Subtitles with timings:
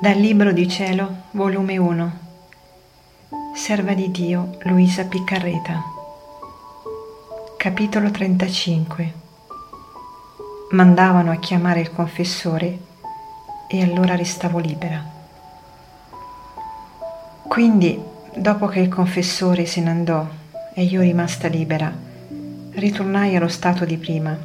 [0.00, 2.18] Dal Libro di Cielo, volume 1,
[3.54, 5.82] Serva di Dio Luisa Piccarreta,
[7.56, 9.12] capitolo 35.
[10.70, 12.78] Mandavano a chiamare il confessore
[13.68, 15.02] e allora restavo libera.
[17.46, 17.98] Quindi,
[18.34, 20.26] dopo che il confessore se ne andò
[20.74, 21.90] e io rimasta libera,
[22.72, 24.36] ritornai allo stato di prima.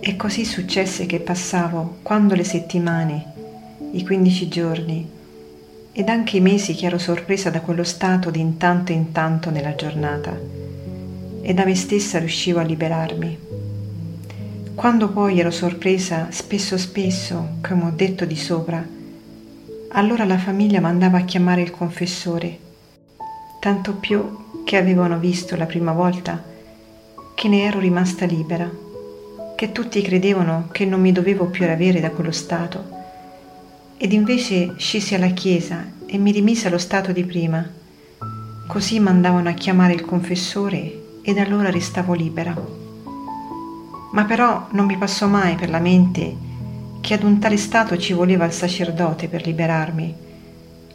[0.00, 3.32] E così successe che passavo, quando le settimane
[3.92, 5.06] i 15 giorni.
[5.92, 9.74] Ed anche i mesi che ero sorpresa da quello stato di intanto in tanto nella
[9.74, 10.34] giornata.
[11.42, 13.38] E da me stessa riuscivo a liberarmi.
[14.74, 18.82] Quando poi ero sorpresa spesso spesso, come ho detto di sopra,
[19.88, 22.58] allora la famiglia mandava a chiamare il confessore,
[23.60, 26.42] tanto più che avevano visto la prima volta
[27.34, 28.70] che ne ero rimasta libera,
[29.54, 33.00] che tutti credevano che non mi dovevo più avere da quello stato
[34.02, 37.64] ed invece scesi alla chiesa e mi rimise allo stato di prima.
[38.66, 42.52] Così mandavano a chiamare il confessore ed allora restavo libera.
[44.10, 46.36] Ma però non mi passò mai per la mente
[47.00, 50.14] che ad un tale stato ci voleva il sacerdote per liberarmi,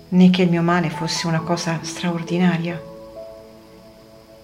[0.09, 2.77] né che il mio male fosse una cosa straordinaria.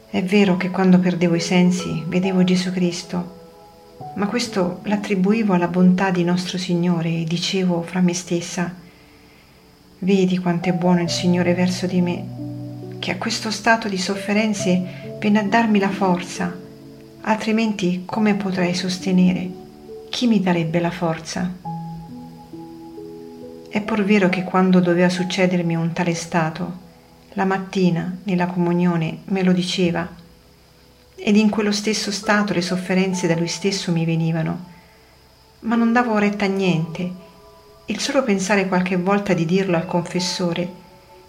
[0.09, 3.42] È vero che quando perdevo i sensi vedevo Gesù Cristo
[4.15, 8.73] ma questo l'attribuivo alla bontà di nostro Signore e dicevo fra me stessa,
[9.99, 12.25] vedi quanto è buono il Signore verso di me,
[12.99, 16.55] che a questo stato di sofferenze venne a darmi la forza,
[17.21, 19.49] altrimenti come potrei sostenere?
[20.09, 21.51] Chi mi darebbe la forza?
[23.67, 26.81] È pur vero che quando doveva succedermi un tale stato,
[27.33, 30.07] la mattina nella comunione me lo diceva,
[31.25, 34.65] ed in quello stesso stato le sofferenze da lui stesso mi venivano,
[35.59, 37.09] ma non davo retta a niente.
[37.85, 40.69] Il solo pensare qualche volta di dirlo al confessore,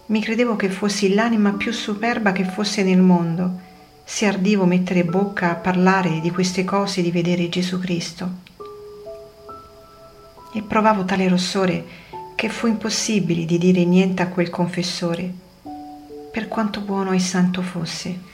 [0.07, 3.59] mi credevo che fossi l'anima più superba che fosse nel mondo,
[4.03, 8.29] se ardivo mettere bocca a parlare di queste cose di vedere Gesù Cristo.
[10.53, 11.85] E provavo tale rossore
[12.35, 15.33] che fu impossibile di dire niente a quel confessore,
[16.31, 18.33] per quanto buono e santo fosse.